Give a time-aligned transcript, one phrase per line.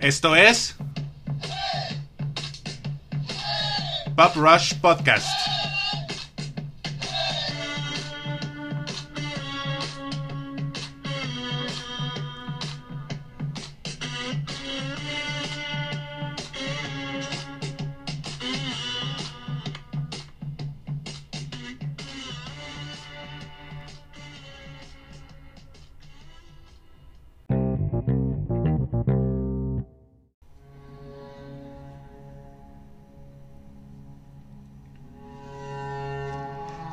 [0.00, 0.74] Esto es
[4.16, 5.59] Pop Rush Podcast.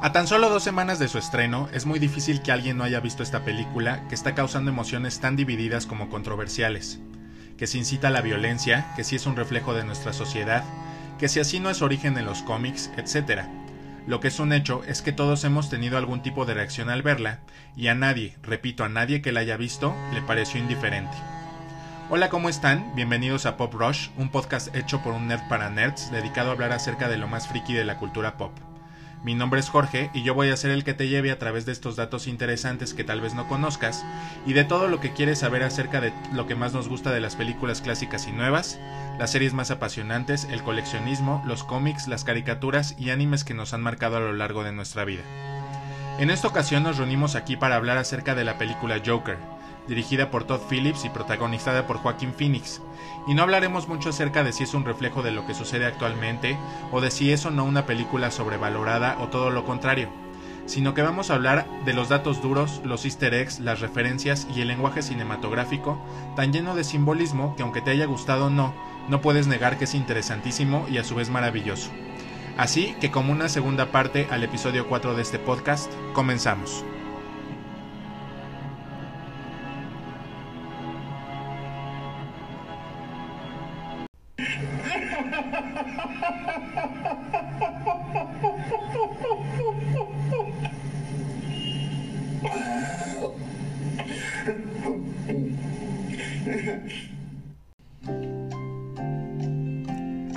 [0.08, 3.02] A tan solo dos semanas de su estreno, es muy difícil que alguien no haya
[3.02, 7.02] visto esta película que está causando emociones tan divididas como controversiales,
[7.58, 10.64] que se incita a la violencia, que sí es un reflejo de nuestra sociedad,
[11.20, 13.48] que si así no es origen en los cómics, etc.
[14.08, 17.02] Lo que es un hecho es que todos hemos tenido algún tipo de reacción al
[17.02, 17.42] verla,
[17.76, 21.18] y a nadie, repito, a nadie que la haya visto, le pareció indiferente.
[22.10, 22.96] Hola, ¿cómo están?
[22.96, 26.72] Bienvenidos a Pop Rush, un podcast hecho por un nerd para nerds dedicado a hablar
[26.72, 28.58] acerca de lo más friki de la cultura pop.
[29.28, 31.66] Mi nombre es Jorge y yo voy a ser el que te lleve a través
[31.66, 34.06] de estos datos interesantes que tal vez no conozcas
[34.46, 37.20] y de todo lo que quieres saber acerca de lo que más nos gusta de
[37.20, 38.80] las películas clásicas y nuevas,
[39.20, 43.82] las series más apasionantes, el coleccionismo, los cómics, las caricaturas y animes que nos han
[43.82, 45.24] marcado a lo largo de nuestra vida.
[46.20, 49.38] En esta ocasión nos reunimos aquí para hablar acerca de la película Joker,
[49.88, 52.82] dirigida por Todd Phillips y protagonizada por Joaquin Phoenix,
[53.28, 56.58] y no hablaremos mucho acerca de si es un reflejo de lo que sucede actualmente
[56.92, 60.10] o de si es o no una película sobrevalorada o todo lo contrario,
[60.66, 64.62] sino que vamos a hablar de los datos duros, los easter eggs, las referencias y
[64.62, 65.98] el lenguaje cinematográfico
[66.36, 68.74] tan lleno de simbolismo que aunque te haya gustado o no,
[69.08, 71.90] no puedes negar que es interesantísimo y a su vez maravilloso.
[72.58, 76.84] Así que como una segunda parte al episodio 4 de este podcast, comenzamos.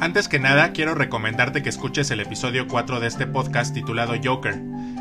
[0.01, 4.57] Antes que nada, quiero recomendarte que escuches el episodio 4 de este podcast titulado Joker,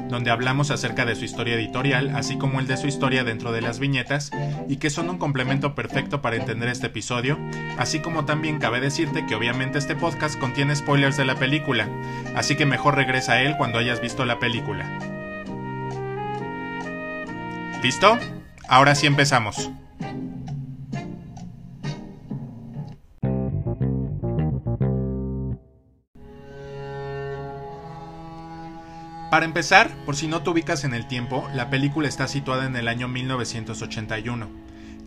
[0.10, 3.62] donde hablamos acerca de su historia editorial, así como el de su historia dentro de
[3.62, 4.30] las viñetas,
[4.68, 7.40] y que son un complemento perfecto para entender este episodio,
[7.78, 11.88] así como también cabe decirte que obviamente este podcast contiene spoilers de la película,
[12.36, 14.86] así que mejor regresa a él cuando hayas visto la película.
[17.82, 18.20] ¿Listo?
[18.68, 19.72] Ahora sí empezamos.
[29.40, 32.76] Para empezar, por si no te ubicas en el tiempo, la película está situada en
[32.76, 34.50] el año 1981,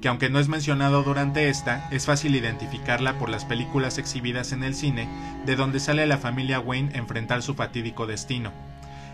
[0.01, 4.65] que aunque no es mencionado durante esta, es fácil identificarla por las películas exhibidas en
[4.65, 5.07] el cine,
[5.45, 8.53] de donde sale la familia Wayne enfrentar su fatídico destino.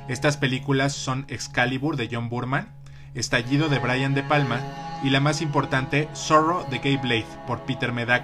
[0.07, 2.69] Estas películas son Excalibur de John Burman,
[3.15, 4.61] Estallido de Brian De Palma
[5.03, 8.23] y la más importante, Zorro de Gay Blade por Peter Medak,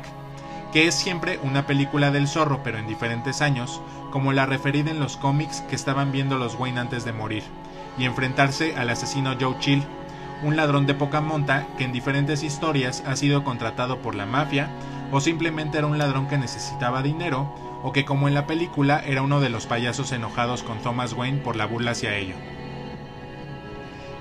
[0.74, 3.80] que es siempre una película del zorro pero en diferentes años,
[4.10, 7.44] como la referida en los cómics que estaban viendo los Wayne antes de morir,
[7.96, 9.84] y enfrentarse al asesino Joe Chill,
[10.42, 14.68] un ladrón de poca monta que en diferentes historias ha sido contratado por la mafia,
[15.12, 17.54] o simplemente era un ladrón que necesitaba dinero,
[17.84, 21.38] o que como en la película era uno de los payasos enojados con Thomas Wayne
[21.38, 22.34] por la burla hacia ello.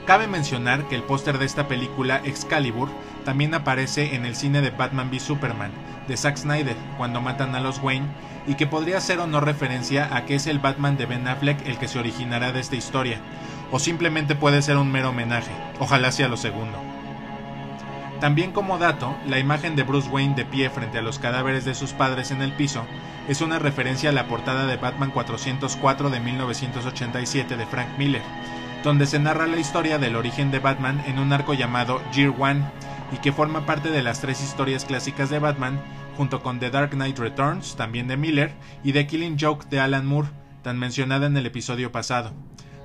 [0.06, 2.90] Cabe mencionar que el póster de esta película, Excalibur,
[3.24, 5.72] también aparece en el cine de Batman v Superman,
[6.10, 8.08] de Zack Snyder, cuando matan a los Wayne,
[8.46, 11.66] y que podría ser o no referencia a que es el Batman de Ben Affleck
[11.66, 13.20] el que se originará de esta historia,
[13.72, 16.78] o simplemente puede ser un mero homenaje, ojalá sea lo segundo.
[18.20, 21.76] También como dato, la imagen de Bruce Wayne de pie frente a los cadáveres de
[21.76, 22.86] sus padres en el piso
[23.30, 28.22] es una referencia a la portada de Batman 404 de 1987 de Frank Miller,
[28.84, 32.64] donde se narra la historia del origen de Batman en un arco llamado Year One,
[33.14, 35.80] y que forma parte de las tres historias clásicas de Batman,
[36.18, 38.52] junto con The Dark Knight Returns, también de Miller,
[38.84, 40.30] y The Killing Joke de Alan Moore,
[40.64, 42.34] tan mencionada en el episodio pasado.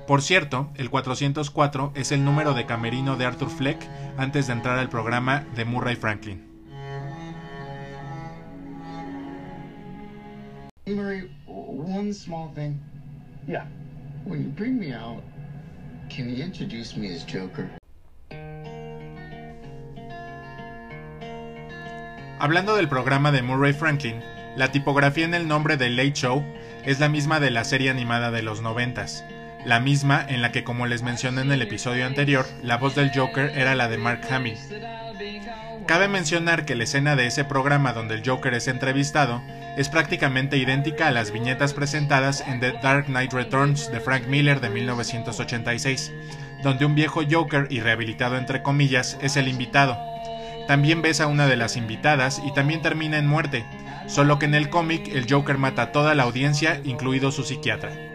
[0.07, 3.85] Por cierto, el 404 es el número de camerino de Arthur Fleck
[4.17, 6.47] antes de entrar al programa de Murray Franklin.
[10.87, 12.79] Murray, one small thing.
[13.47, 13.67] Yeah.
[14.25, 15.21] When you bring me out,
[17.31, 17.69] Joker?
[22.39, 24.21] Hablando del programa de Murray Franklin,
[24.55, 26.43] la tipografía en el nombre de Late Show
[26.85, 29.23] es la misma de la serie animada de los noventas,
[29.65, 33.11] la misma en la que como les mencioné en el episodio anterior, la voz del
[33.13, 34.57] Joker era la de Mark Hamill.
[35.85, 39.41] Cabe mencionar que la escena de ese programa donde el Joker es entrevistado
[39.75, 44.61] es prácticamente idéntica a las viñetas presentadas en The Dark Knight Returns de Frank Miller
[44.61, 46.11] de 1986,
[46.63, 49.97] donde un viejo Joker y rehabilitado entre comillas es el invitado.
[50.67, 53.65] También ves a una de las invitadas y también termina en muerte,
[54.07, 58.08] solo que en el cómic el Joker mata a toda la audiencia, incluido su psiquiatra.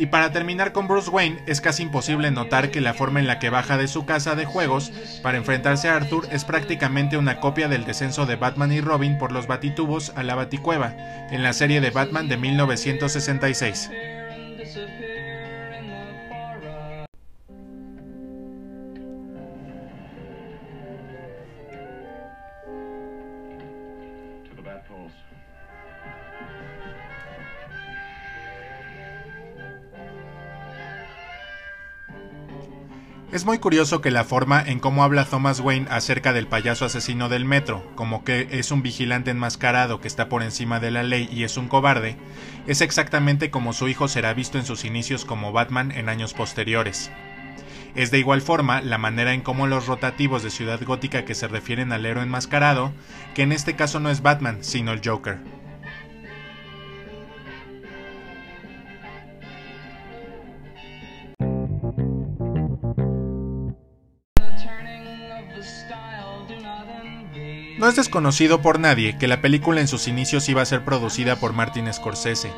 [0.00, 3.38] Y para terminar con Bruce Wayne, es casi imposible notar que la forma en la
[3.38, 4.90] que baja de su casa de juegos
[5.22, 9.30] para enfrentarse a Arthur es prácticamente una copia del descenso de Batman y Robin por
[9.30, 10.94] los batitubos a la baticueva,
[11.30, 13.90] en la serie de Batman de 1966.
[33.32, 37.28] Es muy curioso que la forma en cómo habla Thomas Wayne acerca del payaso asesino
[37.28, 41.28] del metro, como que es un vigilante enmascarado que está por encima de la ley
[41.30, 42.16] y es un cobarde,
[42.66, 47.12] es exactamente como su hijo será visto en sus inicios como Batman en años posteriores.
[47.94, 51.46] Es de igual forma la manera en cómo los rotativos de Ciudad Gótica que se
[51.46, 52.92] refieren al héroe enmascarado,
[53.36, 55.38] que en este caso no es Batman, sino el Joker.
[67.80, 71.36] No es desconocido por nadie que la película en sus inicios iba a ser producida
[71.36, 72.52] por Martin Scorsese,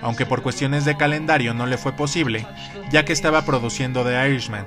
[0.00, 2.46] aunque por cuestiones de calendario no le fue posible,
[2.88, 4.64] ya que estaba produciendo The Irishman.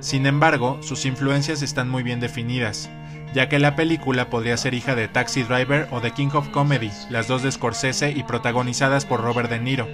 [0.00, 2.90] Sin embargo, sus influencias están muy bien definidas,
[3.32, 6.90] ya que la película podría ser hija de Taxi Driver o de King of Comedy,
[7.08, 9.88] las dos de Scorsese y protagonizadas por Robert De Niro.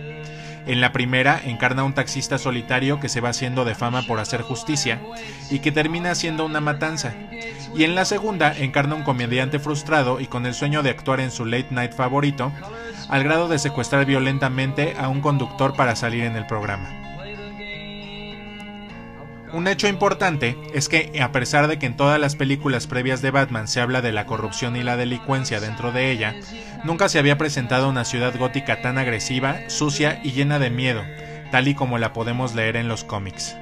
[0.66, 4.43] En la primera encarna un taxista solitario que se va haciendo de fama por hacer
[4.43, 5.00] justicia
[5.50, 7.14] y que termina siendo una matanza.
[7.76, 11.31] Y en la segunda encarna un comediante frustrado y con el sueño de actuar en
[11.31, 12.52] su late night favorito,
[13.08, 17.13] al grado de secuestrar violentamente a un conductor para salir en el programa.
[19.54, 23.30] Un hecho importante es que, a pesar de que en todas las películas previas de
[23.30, 26.34] Batman se habla de la corrupción y la delincuencia dentro de ella,
[26.82, 31.04] nunca se había presentado una ciudad gótica tan agresiva, sucia y llena de miedo,
[31.52, 33.54] tal y como la podemos leer en los cómics.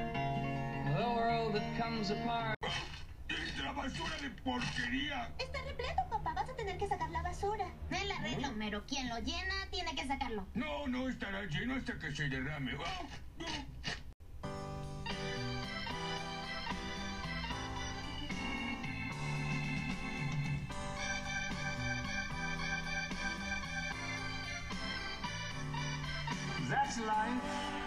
[5.37, 6.33] Está repleto, papá.
[6.33, 7.65] Vas a tener que sacar la basura.
[7.91, 8.83] El arreglo, Homero.
[8.87, 10.47] Quien lo llena tiene que sacarlo.
[10.55, 12.71] No, no estará lleno hasta que se derrame.
[12.83, 14.02] ¡Ah!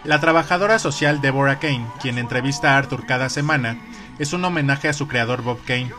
[0.03, 3.77] La trabajadora social Deborah Kane, quien entrevista a Arthur cada semana,
[4.19, 5.91] es un homenaje a su creador Bob Kane,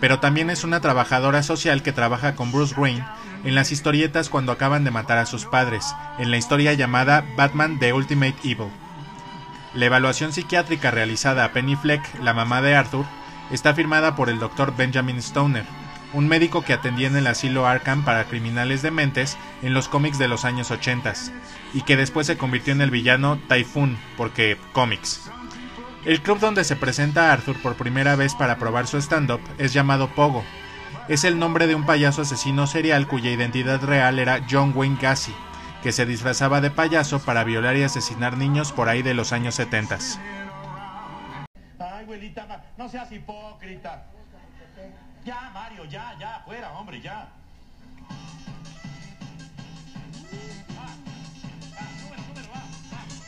[0.00, 3.04] pero también es una trabajadora social que trabaja con Bruce Wayne
[3.44, 7.78] en las historietas cuando acaban de matar a sus padres, en la historia llamada Batman
[7.78, 8.70] The Ultimate Evil.
[9.74, 13.06] La evaluación psiquiátrica realizada a Penny Fleck, la mamá de Arthur,
[13.50, 14.74] está firmada por el Dr.
[14.76, 15.64] Benjamin Stoner,
[16.12, 20.28] un médico que atendía en el asilo Arkham para criminales dementes en los cómics de
[20.28, 21.12] los años 80
[21.74, 25.30] y que después se convirtió en el villano Typhoon, porque cómics.
[26.04, 30.08] El club donde se presenta Arthur por primera vez para probar su stand-up es llamado
[30.08, 30.44] Pogo.
[31.08, 35.34] Es el nombre de un payaso asesino serial cuya identidad real era John Wayne Gacy,
[35.82, 39.56] que se disfrazaba de payaso para violar y asesinar niños por ahí de los años
[39.56, 39.98] 70.
[41.78, 44.06] Ay, abuelita, no seas hipócrita.
[45.26, 47.26] Ya, Mario, ya, ya, fuera, hombre, ya.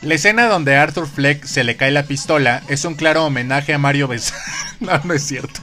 [0.01, 3.77] La escena donde Arthur Fleck se le cae la pistola es un claro homenaje a
[3.77, 4.33] Mario Bes...
[4.79, 5.59] no, no es cierto.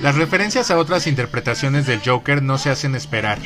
[0.00, 3.40] Las referencias a otras interpretaciones del Joker no se hacen esperar,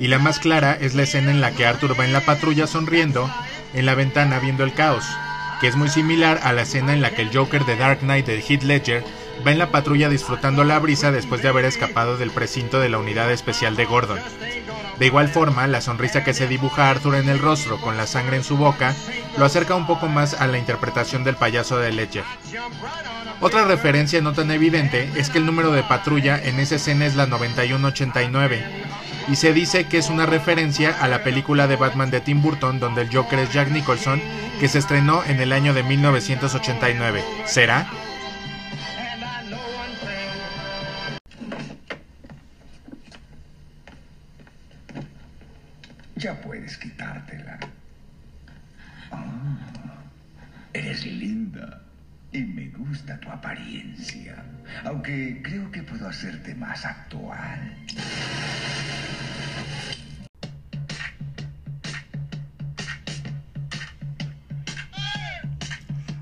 [0.00, 2.66] y la más clara es la escena en la que Arthur va en la patrulla
[2.66, 3.32] sonriendo
[3.74, 5.04] en la ventana viendo el caos,
[5.60, 8.26] que es muy similar a la escena en la que el Joker de Dark Knight
[8.26, 9.04] de Heath Ledger
[9.46, 12.98] va en la patrulla disfrutando la brisa después de haber escapado del precinto de la
[12.98, 14.18] unidad especial de Gordon.
[14.98, 18.36] De igual forma, la sonrisa que se dibuja Arthur en el rostro con la sangre
[18.36, 18.94] en su boca
[19.38, 22.24] lo acerca un poco más a la interpretación del payaso de Ledger.
[23.40, 27.16] Otra referencia no tan evidente es que el número de patrulla en esa escena es
[27.16, 28.62] la 9189,
[29.28, 32.80] y se dice que es una referencia a la película de Batman de Tim Burton
[32.80, 34.20] donde el Joker es Jack Nicholson,
[34.58, 37.22] que se estrenó en el año de 1989.
[37.46, 37.88] ¿Será?
[54.84, 57.76] Aunque creo que puedo hacerte más actual.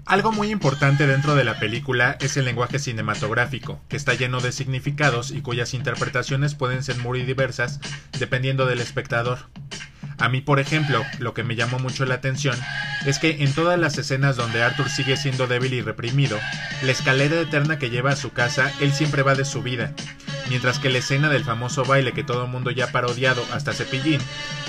[0.09, 4.53] Algo muy importante dentro de la película es el lenguaje cinematográfico, que está lleno de
[4.53, 7.79] significados y cuyas interpretaciones pueden ser muy diversas
[8.19, 9.39] dependiendo del espectador.
[10.17, 12.57] A mí, por ejemplo, lo que me llamó mucho la atención
[13.07, 16.39] es que en todas las escenas donde Arthur sigue siendo débil y reprimido,
[16.83, 19.93] la escalera eterna que lleva a su casa, él siempre va de subida,
[20.49, 24.21] mientras que la escena del famoso baile que todo mundo ya ha parodiado hasta Cepillín,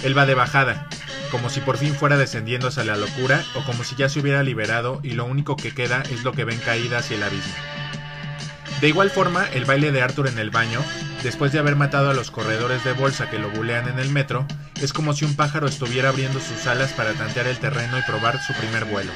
[0.04, 0.88] él va de bajada,
[1.32, 4.44] como si por fin fuera descendiendo hacia la locura o como si ya se hubiera
[4.44, 7.54] liberado y lo único que queda es lo que ven caída hacia el abismo.
[8.82, 10.82] De igual forma, el baile de Arthur en el baño,
[11.24, 14.46] después de haber matado a los corredores de bolsa que lo bulean en el metro,
[14.82, 18.42] es como si un pájaro estuviera abriendo sus alas para tantear el terreno y probar
[18.42, 19.12] su primer vuelo.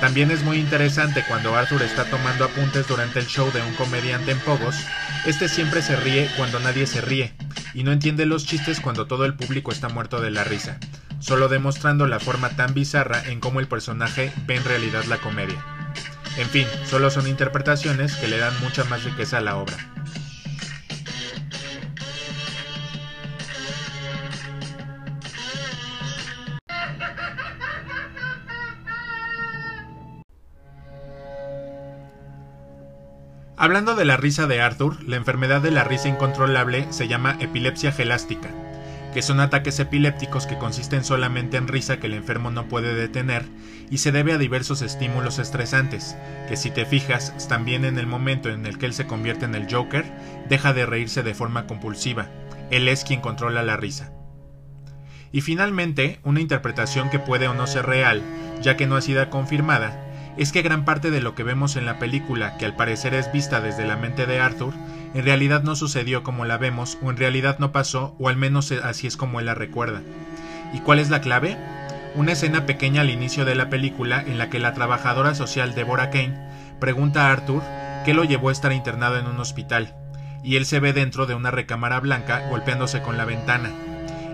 [0.00, 4.32] También es muy interesante cuando Arthur está tomando apuntes durante el show de un comediante
[4.32, 4.76] en Pogos,
[5.24, 7.32] este siempre se ríe cuando nadie se ríe,
[7.72, 10.78] y no entiende los chistes cuando todo el público está muerto de la risa,
[11.18, 15.64] solo demostrando la forma tan bizarra en cómo el personaje ve en realidad la comedia.
[16.36, 19.76] En fin, solo son interpretaciones que le dan mucha más riqueza a la obra.
[33.66, 37.90] Hablando de la risa de Arthur, la enfermedad de la risa incontrolable se llama epilepsia
[37.90, 38.48] gelástica,
[39.12, 43.44] que son ataques epilépticos que consisten solamente en risa que el enfermo no puede detener
[43.90, 46.16] y se debe a diversos estímulos estresantes,
[46.48, 49.56] que si te fijas, también en el momento en el que él se convierte en
[49.56, 50.04] el Joker,
[50.48, 52.28] deja de reírse de forma compulsiva,
[52.70, 54.12] él es quien controla la risa.
[55.32, 58.22] Y finalmente, una interpretación que puede o no ser real,
[58.62, 60.05] ya que no ha sido confirmada,
[60.36, 63.32] es que gran parte de lo que vemos en la película, que al parecer es
[63.32, 64.74] vista desde la mente de Arthur,
[65.14, 68.70] en realidad no sucedió como la vemos, o en realidad no pasó, o al menos
[68.72, 70.02] así es como él la recuerda.
[70.74, 71.56] ¿Y cuál es la clave?
[72.14, 76.10] Una escena pequeña al inicio de la película en la que la trabajadora social Deborah
[76.10, 76.38] Kane
[76.80, 77.62] pregunta a Arthur
[78.04, 79.94] qué lo llevó a estar internado en un hospital,
[80.42, 83.70] y él se ve dentro de una recámara blanca golpeándose con la ventana.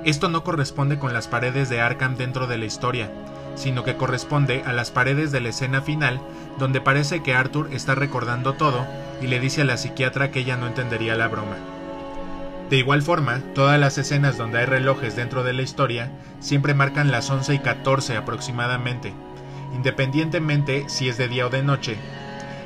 [0.04, 3.10] Esto no corresponde con las paredes de Arkham dentro de la historia,
[3.54, 6.20] sino que corresponde a las paredes de la escena final,
[6.58, 8.86] donde parece que Arthur está recordando todo
[9.20, 11.56] y le dice a la psiquiatra que ella no entendería la broma.
[12.70, 17.10] De igual forma, todas las escenas donde hay relojes dentro de la historia siempre marcan
[17.10, 19.12] las 11 y 14 aproximadamente,
[19.74, 21.96] independientemente si es de día o de noche.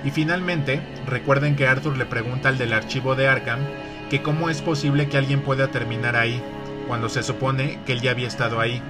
[0.04, 3.58] Y finalmente, recuerden que Arthur le pregunta al del archivo de Arkham
[4.08, 6.40] que cómo es posible que alguien pueda terminar ahí,
[6.86, 8.80] cuando se supone que él ya había estado ahí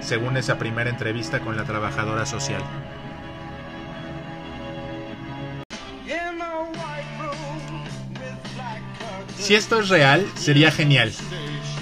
[0.00, 2.62] según esa primera entrevista con la trabajadora social.
[9.38, 11.12] Si esto es real, sería genial,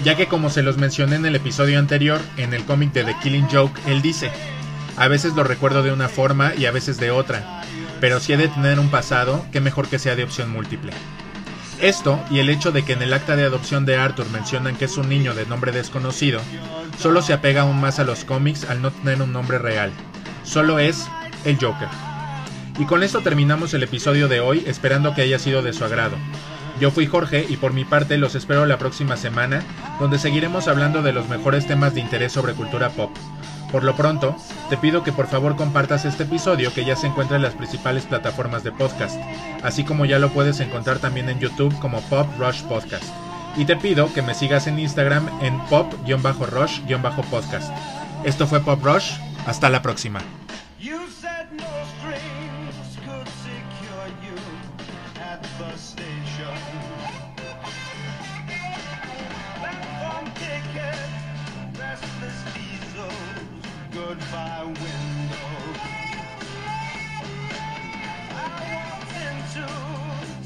[0.03, 3.15] ya que como se los mencioné en el episodio anterior, en el cómic de The
[3.23, 4.29] Killing Joke, él dice,
[4.97, 7.63] a veces lo recuerdo de una forma y a veces de otra,
[7.99, 10.91] pero si he de tener un pasado, qué mejor que sea de opción múltiple.
[11.81, 14.85] Esto y el hecho de que en el acta de adopción de Arthur mencionan que
[14.85, 16.39] es un niño de nombre desconocido,
[16.97, 19.91] solo se apega aún más a los cómics al no tener un nombre real.
[20.43, 21.07] Solo es
[21.43, 21.89] el Joker.
[22.79, 26.15] Y con esto terminamos el episodio de hoy, esperando que haya sido de su agrado.
[26.79, 29.63] Yo fui Jorge y por mi parte los espero la próxima semana,
[29.99, 33.11] donde seguiremos hablando de los mejores temas de interés sobre cultura pop.
[33.71, 34.35] Por lo pronto,
[34.69, 38.05] te pido que por favor compartas este episodio que ya se encuentra en las principales
[38.05, 39.19] plataformas de podcast,
[39.63, 43.05] así como ya lo puedes encontrar también en YouTube como Pop Rush Podcast.
[43.57, 47.71] Y te pido que me sigas en Instagram en pop-rush-podcast.
[48.25, 49.13] Esto fue Pop Rush,
[49.45, 50.19] hasta la próxima.
[64.07, 65.49] Goodbye window.
[68.29, 69.65] I walked into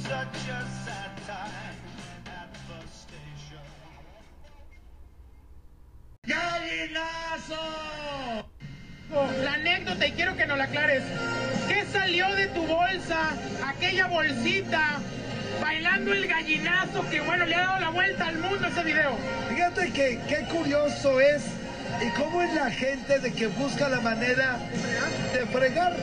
[0.07, 1.77] such a sad time
[2.39, 3.65] at the station.
[6.25, 7.65] ¡Gallinazo!
[9.43, 11.03] La anécdota, y quiero que nos la aclares.
[11.67, 13.33] ¿Qué salió de tu bolsa?
[13.65, 14.99] Aquella bolsita
[15.61, 19.17] bailando el gallinazo que bueno le ha dado la vuelta al mundo ese video.
[19.49, 21.58] Fíjate que qué curioso es
[22.01, 24.57] ¿Y cómo es la gente de que busca la manera
[25.33, 25.95] de fregar?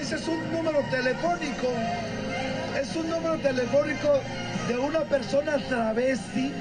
[0.00, 1.68] Ese es un número telefónico.
[2.80, 4.20] Es un número telefónico
[4.68, 6.52] de una persona travesti